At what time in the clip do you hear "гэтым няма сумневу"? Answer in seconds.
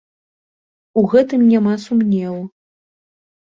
1.11-2.43